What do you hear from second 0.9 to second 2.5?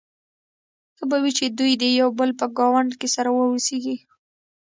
ښه به وي چې دوی د یو بل په